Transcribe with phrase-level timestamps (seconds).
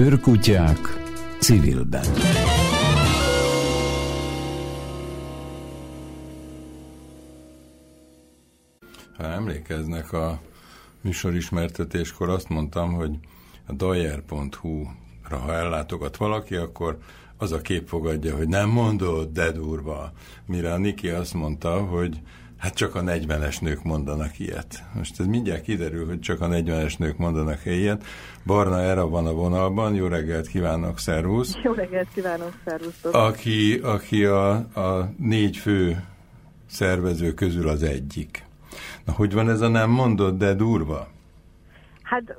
[0.00, 0.78] Őrkutyák
[1.40, 2.04] civilben.
[9.16, 10.40] Ha emlékeznek a
[11.00, 13.18] műsorismertetéskor azt mondtam, hogy
[13.66, 16.98] a dajer.hu-ra ha ellátogat valaki, akkor
[17.36, 20.12] az a kép fogadja, hogy nem mondod, de durva.
[20.46, 22.20] Mire a Niki azt mondta, hogy
[22.60, 24.84] hát csak a 40-es nők mondanak ilyet.
[24.94, 28.04] Most ez mindjárt kiderül, hogy csak a 40-es nők mondanak -e ilyet.
[28.46, 31.56] Barna Era van a vonalban, jó reggelt kívánok, szervusz.
[31.62, 33.04] Jó reggelt kívánok, szervusz.
[33.04, 36.04] Aki, aki a, a négy fő
[36.66, 38.44] szervező közül az egyik.
[39.04, 41.08] Na, hogy van ez a nem mondod, de durva?
[42.02, 42.36] Hát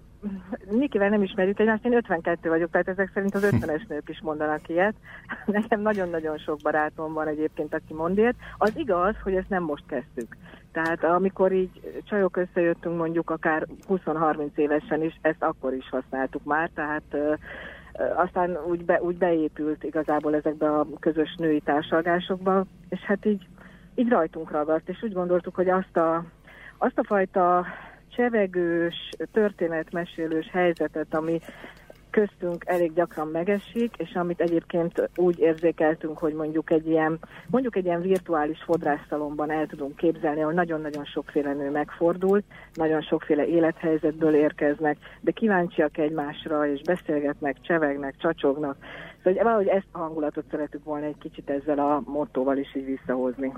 [0.69, 4.69] Nikivel nem ismerjük egymást, én 52 vagyok, tehát ezek szerint az 50-es nők is mondanak
[4.69, 4.95] ilyet.
[5.45, 8.35] Nekem nagyon-nagyon sok barátom van egyébként, aki mond ilyet.
[8.57, 10.37] Az igaz, hogy ezt nem most kezdtük.
[10.71, 16.69] Tehát amikor így csajok összejöttünk mondjuk akár 20-30 évesen is, ezt akkor is használtuk már,
[16.75, 17.17] tehát
[18.15, 23.47] aztán úgy, be, úgy beépült igazából ezekbe a közös női társalgásokba, és hát így,
[23.95, 26.25] így rajtunk ragadt, és úgy gondoltuk, hogy azt a,
[26.77, 27.65] azt a fajta
[28.15, 31.39] csevegős, történetmesélős helyzetet, ami
[32.11, 37.85] köztünk elég gyakran megesik, és amit egyébként úgy érzékeltünk, hogy mondjuk egy ilyen, mondjuk egy
[37.85, 42.41] ilyen virtuális fodrászszalomban el tudunk képzelni, ahol nagyon-nagyon sokféle nő megfordul,
[42.73, 48.77] nagyon sokféle élethelyzetből érkeznek, de kíváncsiak egymásra, és beszélgetnek, csevegnek, csacsognak,
[49.23, 53.53] Szóval valahogy ezt a hangulatot szeretük volna egy kicsit ezzel a mottóval is így visszahozni.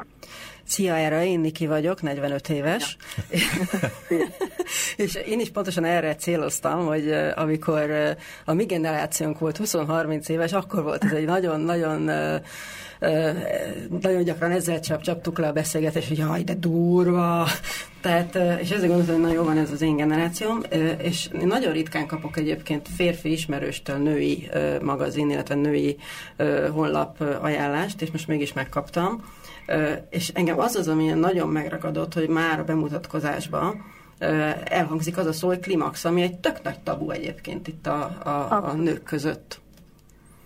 [0.63, 2.97] Szia, erre én Niki vagyok, 45 éves.
[3.29, 4.17] Ja.
[5.03, 7.91] és én is pontosan erre céloztam, hogy amikor
[8.45, 12.09] a mi generációnk volt 20-30 éves, akkor volt ez egy nagyon-nagyon
[14.01, 17.47] nagyon gyakran ezzel csap, csaptuk le a beszélgetést, hogy jaj, de durva,
[18.01, 20.61] tehát, és ezért gondoltam, hogy nagyon jó van ez az én generációm,
[20.97, 24.49] és én nagyon ritkán kapok egyébként férfi ismerőstől női
[24.81, 25.97] magazin, illetve női
[26.71, 29.23] honlap ajánlást, és most mégis megkaptam.
[30.09, 33.85] És engem az az, ami nagyon megragadott, hogy már a bemutatkozásban
[34.63, 38.69] elhangzik az a szó, hogy klimax, ami egy tök nagy tabu egyébként itt a, a,
[38.69, 39.61] a nők között.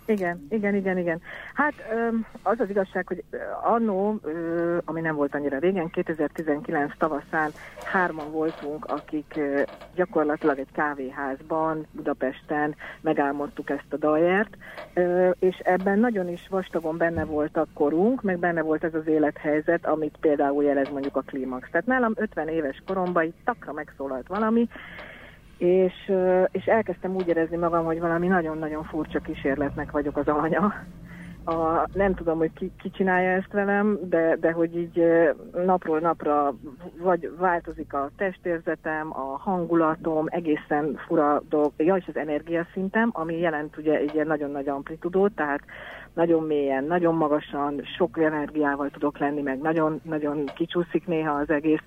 [0.08, 1.22] Igen, igen, igen, igen.
[1.54, 1.74] Hát
[2.44, 3.24] az az igazság, hogy
[3.64, 4.20] annó,
[4.86, 7.52] ami nem volt annyira régen, 2019 tavaszán
[7.84, 9.40] hárman voltunk, akik
[9.96, 14.58] gyakorlatilag egy kávéházban Budapesten megálmodtuk ezt a dajert,
[15.40, 19.86] és ebben nagyon is vastagon benne volt a korunk, meg benne volt ez az élethelyzet,
[19.86, 21.70] amit például jelez mondjuk a klímax.
[21.72, 24.70] Tehát nálam 50 éves koromban itt takra megszólalt valami,
[25.58, 26.12] és,
[26.52, 30.74] és elkezdtem úgy érezni magam, hogy valami nagyon-nagyon furcsa kísérletnek vagyok az alanya.
[31.50, 35.04] A, nem tudom, hogy ki, ki csinálja ezt velem, de, de hogy így
[35.66, 36.54] napról napra
[37.02, 43.78] vagy változik a testérzetem, a hangulatom, egészen fura dolog, ja, és az energiaszintem, ami jelent
[43.78, 45.62] ugye egy ilyen nagyon nagy amplitudót, tehát
[46.14, 51.84] nagyon mélyen, nagyon magasan, sok energiával tudok lenni, meg nagyon-nagyon kicsúszik néha az egész.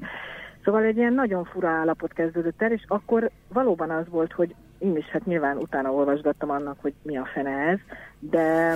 [0.65, 4.97] Szóval egy ilyen nagyon fura állapot kezdődött el, és akkor valóban az volt, hogy én
[4.97, 7.79] is hát nyilván utána olvasgattam annak, hogy mi a fene ez,
[8.19, 8.75] de,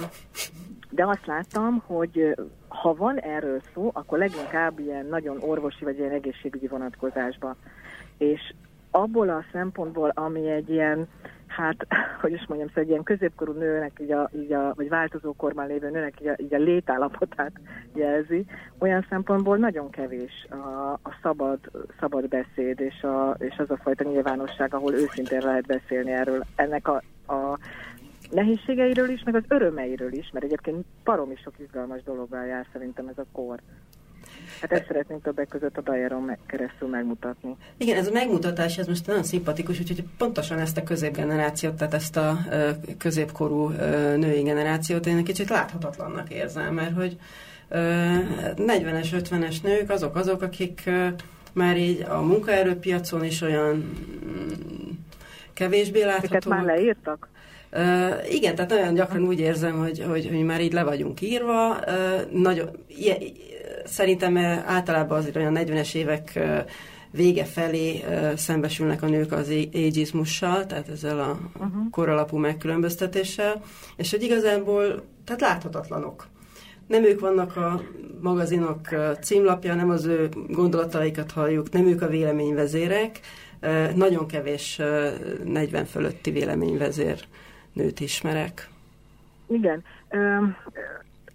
[0.90, 2.34] de azt láttam, hogy
[2.68, 7.56] ha van erről szó, akkor leginkább ilyen nagyon orvosi vagy ilyen egészségügyi vonatkozásban.
[8.18, 8.54] És
[8.90, 11.08] abból a szempontból, ami egy ilyen
[11.56, 11.86] hát,
[12.20, 15.66] hogy is mondjam, szóval egy ilyen középkorú nőnek, így a, így a, vagy változó korban
[15.66, 17.52] lévő nőnek így a, így a létállapotát
[17.94, 18.44] jelzi,
[18.78, 21.58] olyan szempontból nagyon kevés a, a szabad,
[22.00, 26.88] szabad beszéd, és, a, és az a fajta nyilvánosság, ahol őszintén lehet beszélni erről, ennek
[26.88, 27.58] a, a
[28.30, 33.18] nehézségeiről is, meg az örömeiről is, mert egyébként baromi sok izgalmas dologgal jár szerintem ez
[33.18, 33.60] a kor.
[34.60, 37.56] Hát ezt szeretnénk többek között a Dajeron meg, keresztül megmutatni.
[37.76, 42.16] Igen, ez a megmutatás, ez most nagyon szimpatikus, úgyhogy pontosan ezt a középgenerációt, tehát ezt
[42.16, 42.38] a
[42.98, 43.68] középkorú
[44.16, 47.16] női generációt én egy kicsit láthatatlannak érzem, mert hogy
[47.70, 50.90] 40-es, 50-es nők azok azok, akik
[51.52, 54.73] már így a munkaerőpiacon is olyan mm,
[55.54, 56.32] kevésbé láthatóak.
[56.32, 57.28] Őket már leírtak?
[57.72, 61.68] Uh, igen, tehát nagyon gyakran úgy érzem, hogy, hogy, hogy már így le vagyunk írva.
[61.70, 63.18] Uh, nagyon, ilyen,
[63.84, 64.36] szerintem
[64.66, 66.38] általában azért olyan 40-es évek
[67.10, 68.04] vége felé
[68.36, 71.90] szembesülnek a nők az ageizmussal, tehát ezzel a uh-huh.
[71.90, 73.62] koralapú megkülönböztetéssel,
[73.96, 76.26] és hogy igazából, tehát láthatatlanok.
[76.86, 77.82] Nem ők vannak a
[78.20, 78.80] magazinok
[79.20, 83.20] címlapja, nem az ő gondolataikat halljuk, nem ők a véleményvezérek,
[83.94, 84.80] nagyon kevés
[85.44, 87.18] 40 fölötti véleményvezér
[87.72, 88.68] nőt ismerek.
[89.46, 89.84] Igen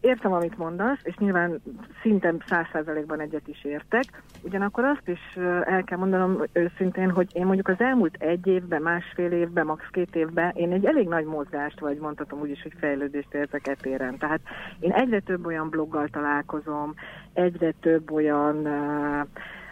[0.02, 1.62] értem, amit mondasz, és nyilván
[2.02, 4.04] szinten száz százalékban egyet is értek,
[4.42, 5.20] ugyanakkor azt is
[5.64, 9.84] el kell mondanom őszintén, hogy én mondjuk az elmúlt egy évben, másfél évben, max.
[9.92, 14.18] két évben én egy elég nagy mozgást, vagy mondhatom úgy is, hogy fejlődést érzek etéren.
[14.18, 14.42] Tehát
[14.80, 16.94] én egyre több olyan bloggal találkozom,
[17.34, 19.28] egyre több olyan uh,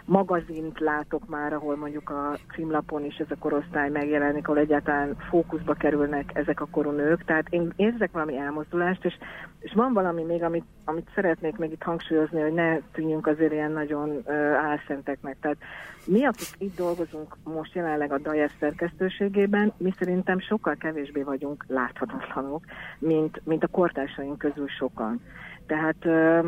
[0.08, 5.74] magazint látok már, ahol mondjuk a címlapon is ez a korosztály megjelenik, ahol egyáltalán fókuszba
[5.74, 7.24] kerülnek ezek a koronők.
[7.26, 9.18] Tehát én érzek valami elmozdulást, és,
[9.60, 13.72] és van valami még, amit, amit szeretnék még itt hangsúlyozni, hogy ne tűnjünk azért ilyen
[13.72, 15.38] nagyon uh, álszenteknek.
[15.42, 15.58] Tehát
[16.06, 22.64] mi, akik itt dolgozunk most jelenleg a DAJES szerkesztőségében, mi szerintem sokkal kevésbé vagyunk láthatatlanok,
[23.00, 25.22] mint, mint a kortársaink közül sokan.
[25.66, 26.46] Tehát uh,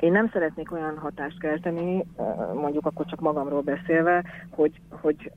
[0.00, 2.04] én nem szeretnék olyan hatást kelteni,
[2.54, 5.32] mondjuk akkor csak magamról beszélve, hogy, hogy,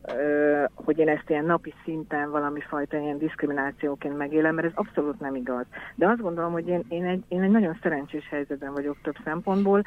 [0.73, 5.35] hogy én ezt ilyen napi szinten valami fajta ilyen diszkriminációként megélem, mert ez abszolút nem
[5.35, 5.65] igaz.
[5.95, 9.81] De azt gondolom, hogy én, én, egy, én egy nagyon szerencsés helyzetben vagyok több szempontból,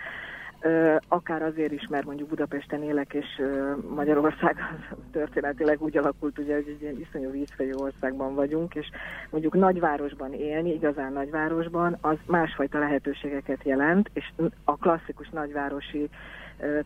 [1.08, 3.26] akár azért is, mert mondjuk Budapesten élek, és
[3.94, 4.56] Magyarország
[5.12, 8.86] történetileg úgy alakult, ugye, hogy egy ilyen iszonyú vízfejű országban vagyunk, és
[9.30, 14.32] mondjuk nagyvárosban élni, igazán nagyvárosban, az másfajta lehetőségeket jelent, és
[14.64, 16.08] a klasszikus nagyvárosi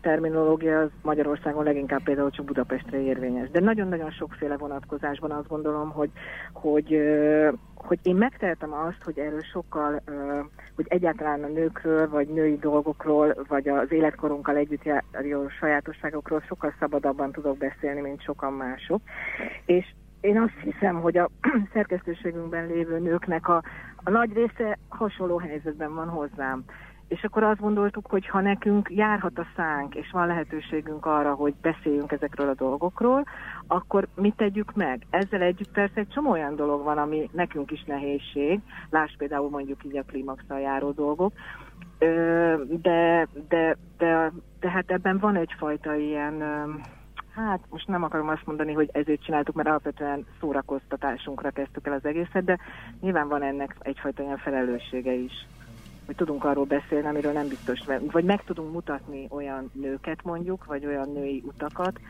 [0.00, 3.50] terminológia az Magyarországon leginkább például csak Budapestre érvényes.
[3.50, 6.10] De nagyon-nagyon sokféle vonatkozásban azt gondolom, hogy,
[6.52, 7.00] hogy,
[7.74, 10.02] hogy én megtehetem azt, hogy erről sokkal,
[10.76, 17.32] hogy egyáltalán a nőkről, vagy női dolgokról, vagy az életkorunkkal együtt járó sajátosságokról sokkal szabadabban
[17.32, 19.00] tudok beszélni, mint sokan mások.
[19.66, 19.86] És
[20.20, 21.30] én azt hiszem, hogy a
[21.72, 23.62] szerkesztőségünkben lévő nőknek a,
[24.04, 26.64] a nagy része hasonló helyzetben van hozzám.
[27.10, 31.54] És akkor azt gondoltuk, hogy ha nekünk járhat a szánk, és van lehetőségünk arra, hogy
[31.62, 33.24] beszéljünk ezekről a dolgokról,
[33.66, 35.06] akkor mit tegyük meg?
[35.10, 38.60] Ezzel együtt persze egy csomó olyan dolog van, ami nekünk is nehézség,
[38.90, 41.32] láss például mondjuk így a klímaxal járó dolgok,
[42.68, 46.42] de, de, de, de hát ebben van egyfajta ilyen,
[47.34, 52.04] hát most nem akarom azt mondani, hogy ezért csináltuk, mert alapvetően szórakoztatásunkra kezdtük el az
[52.04, 52.58] egészet, de
[53.00, 55.32] nyilván van ennek egyfajta ilyen felelőssége is
[56.10, 57.80] hogy tudunk arról beszélni, amiről nem biztos,
[58.10, 62.00] vagy meg tudunk mutatni olyan nőket mondjuk, vagy olyan női utakat,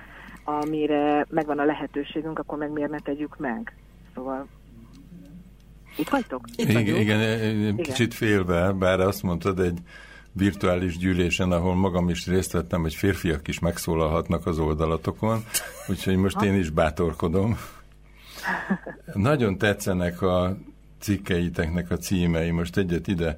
[0.44, 3.76] amire megvan a lehetőségünk, akkor meg miért ne tegyük meg.
[4.14, 4.47] Szóval
[5.97, 6.44] itt vagytok?
[6.56, 7.20] Itt igen, igen,
[7.56, 9.79] igen, kicsit félve, bár azt mondtad egy
[10.32, 15.44] virtuális gyűlésen, ahol magam is részt vettem, hogy férfiak is megszólalhatnak az oldalatokon,
[15.88, 16.44] úgyhogy most ha?
[16.44, 17.56] én is bátorkodom.
[19.14, 20.56] Nagyon tetszenek a
[21.00, 23.37] cikkeiteknek a címei, most egyet ide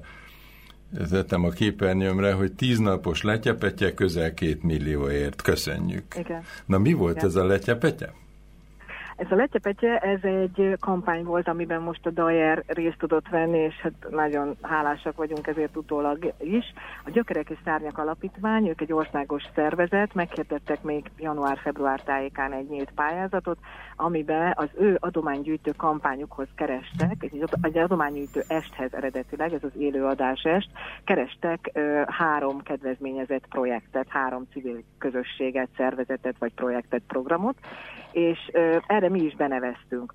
[1.09, 5.41] tettem a képernyőmre, hogy tíznapos letyepetje közel két millióért.
[5.41, 6.15] Köszönjük.
[6.19, 6.43] Igen.
[6.65, 7.25] Na mi volt Igen.
[7.25, 8.13] ez a letyepetje?
[9.15, 13.75] Ez a letyepetje, ez egy kampány volt, amiben most a Dajer részt tudott venni, és
[13.75, 16.73] hát nagyon hálásak vagyunk ezért utólag is.
[17.05, 22.91] A Gyökerek és Szárnyak Alapítvány, ők egy országos szervezet, meghirdettek még január-február tájékán egy nyílt
[22.95, 23.57] pályázatot,
[23.95, 27.29] amiben az ő adománygyűjtő kampányukhoz kerestek,
[27.61, 30.69] egy adománygyűjtő esthez eredetileg, ez az élőadás est,
[31.03, 37.55] kerestek ö, három kedvezményezett projektet, három civil közösséget, szervezetet vagy projektet, programot,
[38.11, 40.13] és ö, erre mi is beneveztünk.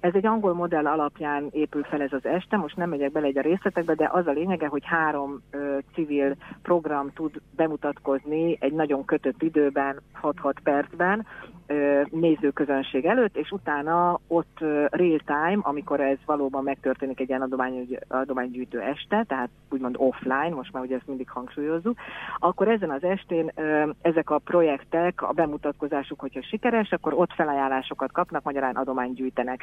[0.00, 3.38] Ez egy angol modell alapján épül fel ez az este, most nem megyek bele egy
[3.38, 5.42] a részletekbe, de az a lényege, hogy három
[5.94, 11.26] civil program tud bemutatkozni egy nagyon kötött időben, 6-6 percben,
[12.10, 14.58] nézőközönség előtt, és utána ott
[14.90, 20.72] real time, amikor ez valóban megtörténik egy ilyen adomány, adománygyűjtő este, tehát úgymond offline, most
[20.72, 21.98] már ugye ezt mindig hangsúlyozzuk,
[22.38, 23.52] akkor ezen az estén
[24.00, 28.76] ezek a projektek, a bemutatkozásuk, hogyha sikeres, akkor ott felajánlásokat kapnak, magyarán
[29.44, 29.62] adománygyűjtenek.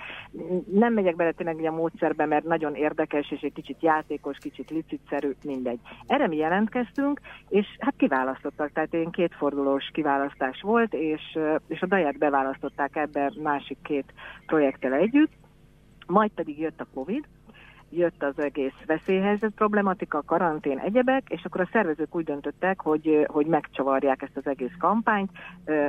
[0.71, 5.31] Nem megyek bele tényleg a módszerbe, mert nagyon érdekes, és egy kicsit játékos, kicsit licitszerű,
[5.43, 5.79] mindegy.
[6.07, 7.19] Erre mi jelentkeztünk,
[7.50, 13.77] és hát kiválasztottak, tehát én kétfordulós kiválasztás volt, és, és a Daját beválasztották ebbe másik
[13.83, 14.13] két
[14.45, 15.31] projekttel együtt,
[16.07, 17.27] majd pedig jött a Covid,
[17.91, 23.45] jött az egész veszélyhelyzet problematika, karantén, egyebek, és akkor a szervezők úgy döntöttek, hogy, hogy
[23.45, 25.31] megcsavarják ezt az egész kampányt.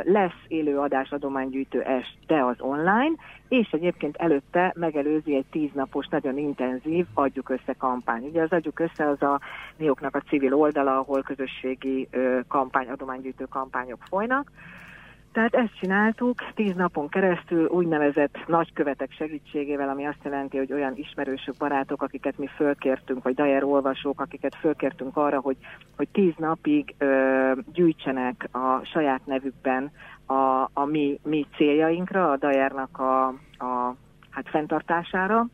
[0.02, 1.84] Lesz élő adás adománygyűjtő
[2.26, 3.12] de az online,
[3.48, 8.24] és egyébként előtte megelőzi egy tíznapos, nagyon intenzív Adjuk Össze kampány.
[8.24, 9.40] Ugye az Adjuk Össze az a
[9.76, 12.08] Nioknak a civil oldala, ahol közösségi
[12.48, 14.50] kampány, adománygyűjtő kampányok folynak,
[15.32, 21.54] tehát ezt csináltuk tíz napon keresztül úgynevezett nagykövetek segítségével, ami azt jelenti, hogy olyan ismerősök,
[21.58, 25.56] barátok, akiket mi fölkértünk, vagy Dajer olvasók, akiket fölkértünk arra, hogy,
[25.96, 29.90] hogy tíz napig ö, gyűjtsenek a saját nevükben
[30.26, 33.26] a, a mi, mi céljainkra, a Dajernak a,
[33.64, 33.94] a
[34.30, 35.46] hát fenntartására,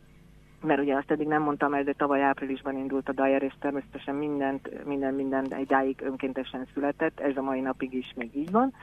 [0.61, 4.15] mert ugye azt eddig nem mondtam el, de tavaly áprilisban indult a Dyer, és természetesen
[4.15, 8.73] mindent, minden, minden egyáig önkéntesen született, ez a mai napig is még így van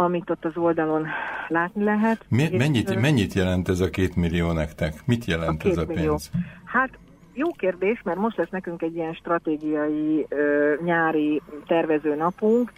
[0.00, 1.06] amit ott az oldalon
[1.48, 2.24] látni lehet.
[2.28, 4.94] Mi, mennyit, mennyit jelent ez a két millió nektek?
[5.04, 5.98] Mit jelent a ez a pénz?
[5.98, 6.18] Millió.
[6.64, 6.90] Hát
[7.32, 12.72] jó kérdés, mert most lesz nekünk egy ilyen stratégiai ö, nyári tervező napunk.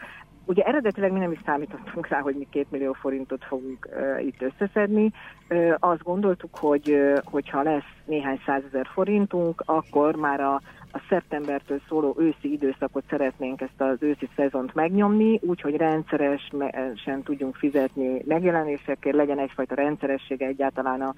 [0.45, 4.43] Ugye eredetileg mi nem is számítottunk rá, hogy mi két millió forintot fogunk ö, itt
[4.43, 5.13] összeszedni.
[5.49, 10.61] Ö, azt gondoltuk, hogy ö, hogyha lesz néhány százezer forintunk, akkor már a
[10.93, 18.23] a szeptembertől szóló őszi időszakot szeretnénk ezt az őszi szezont megnyomni, úgyhogy rendszeresen tudjunk fizetni
[18.27, 21.15] megjelenésekért, legyen egyfajta rendszeressége egyáltalán a,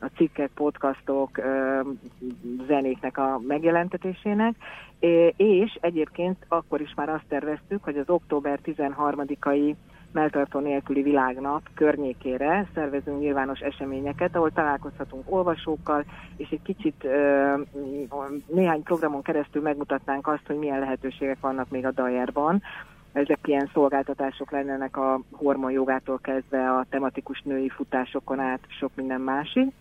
[0.00, 1.40] a cikkek, podcastok,
[2.66, 4.54] zenéknek a megjelentetésének,
[5.36, 9.74] és egyébként akkor is már azt terveztük, hogy az október 13-ai
[10.12, 16.04] melltartó nélküli világnap környékére szervezünk nyilvános eseményeket, ahol találkozhatunk olvasókkal,
[16.36, 17.06] és egy kicsit
[18.46, 22.62] néhány programon keresztül megmutatnánk azt, hogy milyen lehetőségek vannak még a Dajerban.
[23.12, 29.72] Ezek ilyen szolgáltatások lennének a hormonjogától kezdve a tematikus női futásokon át sok minden másik.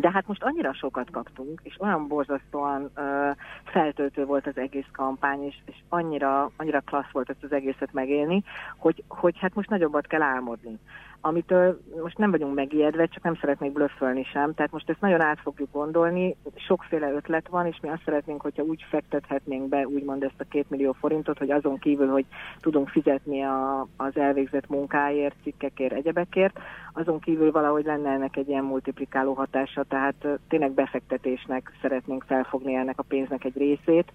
[0.00, 5.42] De hát most annyira sokat kaptunk, és olyan borzasztóan uh, feltöltő volt az egész kampány,
[5.44, 8.42] és, és annyira, annyira klassz volt ezt az egészet megélni,
[8.76, 10.78] hogy, hogy hát most nagyobbat kell álmodni
[11.20, 14.54] amitől most nem vagyunk megijedve, csak nem szeretnék blöffölni sem.
[14.54, 18.62] Tehát most ezt nagyon át fogjuk gondolni, sokféle ötlet van, és mi azt szeretnénk, hogyha
[18.62, 22.24] úgy fektethetnénk be, úgymond ezt a két millió forintot, hogy azon kívül, hogy
[22.60, 26.58] tudunk fizetni a, az elvégzett munkáért, cikkekért, egyebekért,
[26.92, 32.98] azon kívül valahogy lenne ennek egy ilyen multiplikáló hatása, tehát tényleg befektetésnek szeretnénk felfogni ennek
[32.98, 34.12] a pénznek egy részét.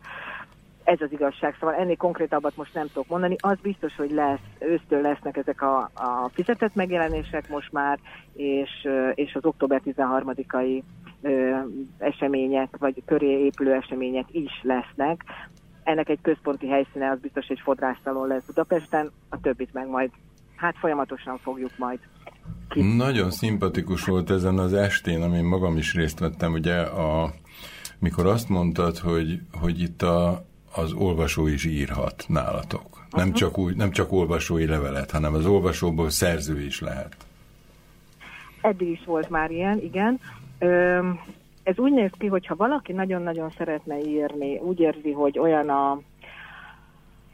[0.86, 3.36] Ez az igazság, szóval ennél konkrétabbat most nem tudok mondani.
[3.39, 8.00] Az biztos, hogy lesz, ősztől lesznek ezek a, a fizetett megjelenések most már,
[8.34, 10.82] és, és az október 13-ai
[11.98, 15.24] események, vagy köré épülő események is lesznek.
[15.84, 20.12] Ennek egy központi helyszíne az biztos egy fodrásztalon lesz Budapesten, a többit meg majd,
[20.56, 22.00] hát folyamatosan fogjuk majd
[22.70, 22.96] ki.
[22.96, 27.34] Nagyon szimpatikus volt ezen az estén, amin magam is részt vettem, ugye, a,
[28.00, 33.05] mikor azt mondtad, hogy, hogy itt a, az olvasó is írhat nálatok.
[33.12, 37.15] Nem csak, úgy, nem csak olvasói levelet, hanem az olvasóból szerző is lehet.
[38.62, 40.20] Eddig is volt már ilyen, igen.
[41.63, 46.00] Ez úgy néz ki, hogy ha valaki nagyon-nagyon szeretne írni, úgy érzi, hogy olyan a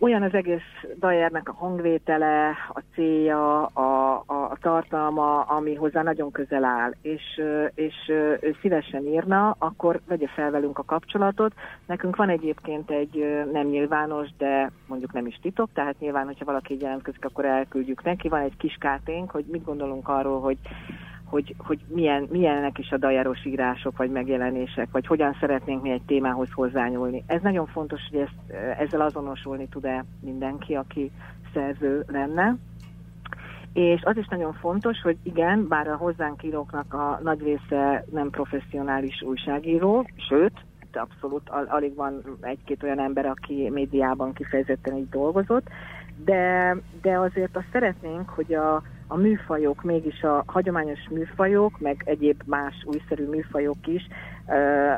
[0.02, 6.32] olyan az egész Dajernek a hangvétele, a célja, a, a, a tartalma, ami hozzá nagyon
[6.32, 7.42] közel áll, és,
[7.76, 7.94] és
[8.42, 11.54] ő szívesen írna, akkor vegye fel velünk a kapcsolatot.
[11.86, 16.78] Nekünk van egyébként egy nem nyilvános, de mondjuk nem is titok, tehát nyilván, hogyha valaki
[16.80, 18.30] jelentkezik, akkor elküldjük neki.
[18.30, 20.58] Van egy kis kárténk, hogy mit gondolunk arról, hogy
[21.32, 26.02] hogy, hogy milyen, milyenek is a dajáros írások vagy megjelenések, vagy hogyan szeretnénk mi egy
[26.06, 27.24] témához hozzányúlni.
[27.28, 31.12] Ez nagyon fontos, hogy ezt, ezzel azonosulni tud-e mindenki, aki
[31.54, 32.56] szerző lenne.
[33.74, 38.30] És az is nagyon fontos, hogy igen, bár a hozzánk íróknak a nagy része nem
[38.30, 40.54] professzionális újságíró, sőt,
[40.94, 45.68] abszolút al- alig van egy-két olyan ember, aki médiában kifejezetten így dolgozott,
[46.26, 52.42] de, de azért azt szeretnénk, hogy a, a műfajok, mégis a hagyományos műfajok, meg egyéb
[52.46, 54.08] más újszerű műfajok is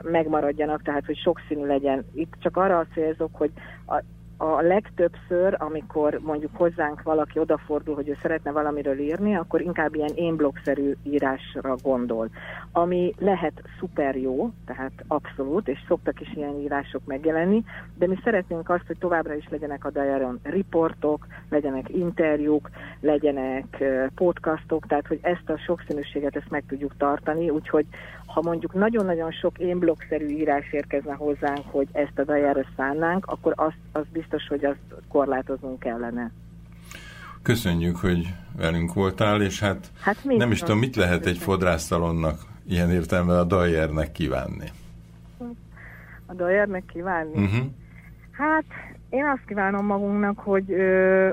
[0.01, 2.05] megmaradjanak, tehát hogy sokszínű legyen.
[2.13, 3.51] Itt csak arra célzok, hogy
[3.87, 4.01] a,
[4.43, 10.13] a legtöbbször, amikor mondjuk hozzánk valaki odafordul, hogy ő szeretne valamiről írni, akkor inkább ilyen
[10.15, 12.29] én blogszerű írásra gondol,
[12.71, 17.63] ami lehet szuper jó, tehát abszolút, és szoktak is ilyen írások megjelenni,
[17.97, 22.69] de mi szeretnénk azt, hogy továbbra is legyenek a Diaron riportok, legyenek interjúk,
[22.99, 23.83] legyenek
[24.15, 27.85] podcastok, tehát hogy ezt a sokszínűséget ezt meg tudjuk tartani, úgyhogy
[28.33, 33.53] ha mondjuk nagyon-nagyon sok én blogszerű írás érkezne hozzánk, hogy ezt a Diarra szánnánk, akkor
[33.55, 36.31] azt, az biztos, hogy azt korlátoznunk kellene.
[37.41, 42.91] Köszönjük, hogy velünk voltál, és hát, hát nem is tudom, mit lehet egy fodrásztalonnak ilyen
[42.91, 44.69] értelme a Dajernek kívánni.
[46.25, 47.43] A Dajernek kívánni?
[47.43, 47.65] Uh-huh.
[48.31, 48.65] Hát
[49.09, 50.65] én azt kívánom magunknak, hogy,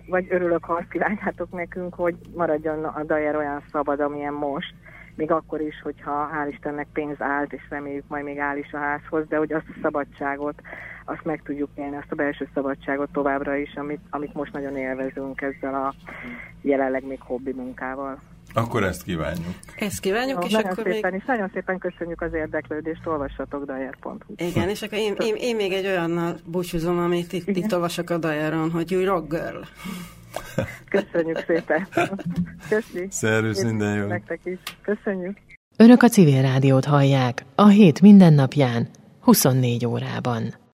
[0.07, 4.75] vagy örülök, ha azt kívánjátok nekünk, hogy maradjon a Dajer olyan szabad, amilyen most,
[5.21, 8.79] még akkor is, hogyha hál' Istennek pénz állt, és reméljük majd még áll is a
[8.79, 10.55] házhoz, de hogy azt a szabadságot,
[11.05, 15.41] azt meg tudjuk élni, azt a belső szabadságot továbbra is, amit, amit most nagyon élvezünk
[15.41, 15.95] ezzel a
[16.63, 18.21] jelenleg még hobbi munkával.
[18.55, 19.55] Akkor ezt kívánjuk.
[19.77, 21.21] Ezt kívánjuk, no, és nagyon akkor szépen, még...
[21.21, 24.35] És nagyon szépen köszönjük az érdeklődést, olvassatok dajer.hu.
[24.37, 28.19] Igen, és akkor én, én, én még egy olyannal búcsúzom, amit itt, itt olvasok a
[28.19, 29.61] Dajeron, hogy you rock girl.
[30.89, 31.89] Köszönjük szépen.
[32.69, 33.13] Köszönjük.
[33.13, 34.07] Szervusz, minden jó.
[34.07, 34.59] Nektek is.
[34.83, 35.37] Köszönjük.
[35.77, 38.89] Önök a civil rádiót hallják a hét mindennapján,
[39.21, 40.55] 24 órában.